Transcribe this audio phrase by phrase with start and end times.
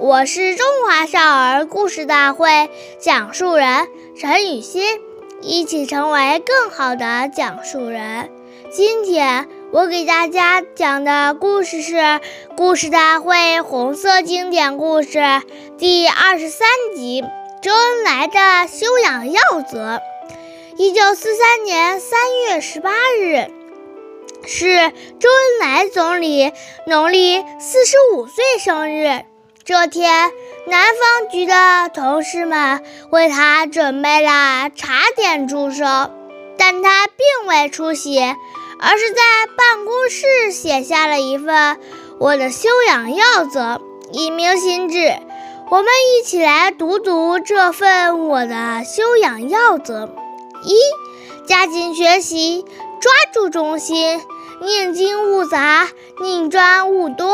[0.00, 3.86] 我是中华少儿故事大会讲述人
[4.18, 4.82] 陈雨欣，
[5.42, 8.30] 一起成为更好的讲述人。
[8.72, 11.96] 今天我给大家讲的故事是
[12.56, 15.18] 《故事大会红色经典故事》
[15.76, 17.22] 第二十三集
[17.62, 19.96] 《周恩来的修养要则》。
[20.78, 23.50] 一九四三年三月十八日
[24.46, 24.64] 是
[25.18, 26.54] 周恩来总理
[26.86, 29.24] 农历四十五岁生日。
[29.70, 30.32] 这天，
[30.66, 35.84] 南方局的同事们为他准备了茶点祝寿，
[36.58, 39.22] 但他并未出席，而是在
[39.56, 41.78] 办公室写下了一份
[42.18, 45.14] 我的修养要则，以明心志。
[45.70, 50.12] 我们一起来读读这份我的修养要则：
[50.64, 50.74] 一、
[51.46, 52.64] 加紧学习，
[53.00, 54.20] 抓住中心，
[54.62, 55.86] 宁精勿杂，
[56.20, 57.28] 宁专勿多；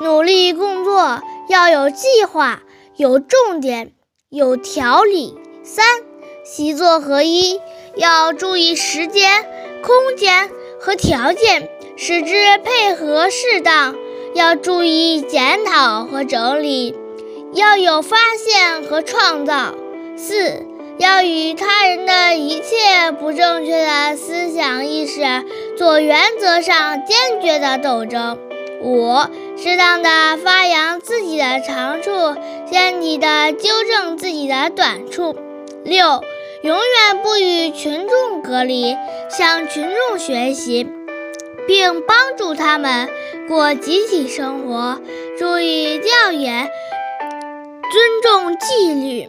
[0.00, 2.62] 努力工作要有计划、
[2.96, 3.92] 有重点、
[4.28, 5.36] 有条理。
[5.64, 5.84] 三、
[6.44, 7.60] 习作合一，
[7.96, 9.44] 要注意时间、
[9.82, 13.96] 空间和条件，使之配合适当。
[14.34, 16.94] 要注意检讨和整理，
[17.54, 19.74] 要有发现和创造。
[20.16, 20.64] 四、
[20.98, 25.20] 要与他人的一切不正确的思想意识
[25.76, 28.38] 做原则上坚决的斗争。
[28.80, 29.12] 五、
[29.60, 30.08] 适当的
[30.44, 32.10] 发扬自己的长处，
[32.70, 35.34] 坚定的纠正自己的短处。
[35.82, 36.22] 六、
[36.62, 38.96] 永远不与群众隔离，
[39.28, 40.86] 向群众学习，
[41.66, 43.10] 并帮助他们
[43.48, 45.00] 过集体生活，
[45.40, 46.70] 注意调研，
[47.90, 49.28] 尊重纪律，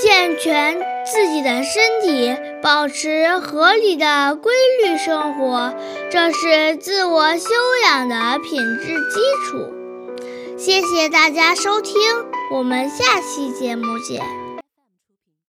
[0.00, 2.36] 健全自己的身体。
[2.62, 4.52] 保持合理的规
[4.84, 5.74] 律生活，
[6.10, 7.48] 这是自我修
[7.84, 9.72] 养的品质基础。
[10.56, 11.94] 谢谢大家收听，
[12.52, 14.47] 我们下期节目见。